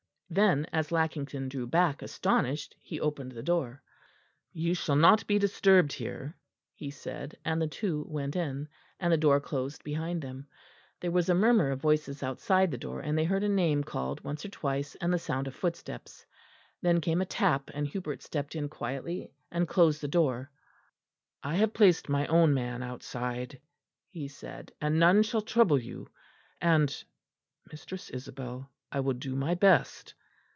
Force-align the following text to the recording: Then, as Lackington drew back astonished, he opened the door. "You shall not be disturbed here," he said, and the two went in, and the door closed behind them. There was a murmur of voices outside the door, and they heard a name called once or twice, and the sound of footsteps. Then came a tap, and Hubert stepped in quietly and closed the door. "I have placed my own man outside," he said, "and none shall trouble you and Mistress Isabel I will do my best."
Then, 0.33 0.65
as 0.71 0.93
Lackington 0.93 1.49
drew 1.49 1.67
back 1.67 2.01
astonished, 2.01 2.77
he 2.81 3.01
opened 3.01 3.33
the 3.33 3.43
door. 3.43 3.83
"You 4.53 4.73
shall 4.73 4.95
not 4.95 5.27
be 5.27 5.37
disturbed 5.37 5.91
here," 5.91 6.37
he 6.73 6.89
said, 6.89 7.37
and 7.43 7.61
the 7.61 7.67
two 7.67 8.05
went 8.07 8.37
in, 8.37 8.69
and 8.97 9.11
the 9.11 9.17
door 9.17 9.41
closed 9.41 9.83
behind 9.83 10.21
them. 10.21 10.47
There 11.01 11.11
was 11.11 11.27
a 11.27 11.35
murmur 11.35 11.69
of 11.71 11.81
voices 11.81 12.23
outside 12.23 12.71
the 12.71 12.77
door, 12.77 13.01
and 13.01 13.17
they 13.17 13.25
heard 13.25 13.43
a 13.43 13.49
name 13.49 13.83
called 13.83 14.23
once 14.23 14.45
or 14.45 14.47
twice, 14.47 14.95
and 15.01 15.13
the 15.13 15.19
sound 15.19 15.47
of 15.49 15.53
footsteps. 15.53 16.25
Then 16.81 17.01
came 17.01 17.19
a 17.19 17.25
tap, 17.25 17.69
and 17.73 17.85
Hubert 17.85 18.21
stepped 18.23 18.55
in 18.55 18.69
quietly 18.69 19.33
and 19.51 19.67
closed 19.67 19.99
the 19.99 20.07
door. 20.07 20.49
"I 21.43 21.55
have 21.55 21.73
placed 21.73 22.07
my 22.07 22.25
own 22.27 22.53
man 22.53 22.81
outside," 22.81 23.59
he 24.07 24.29
said, 24.29 24.71
"and 24.79 24.97
none 24.97 25.23
shall 25.23 25.41
trouble 25.41 25.77
you 25.79 26.07
and 26.61 27.03
Mistress 27.69 28.09
Isabel 28.11 28.71
I 28.93 29.01
will 29.01 29.13
do 29.15 29.35
my 29.35 29.55
best." 29.55 30.13